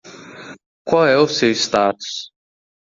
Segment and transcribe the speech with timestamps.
[0.83, 2.31] Qual é o seu status?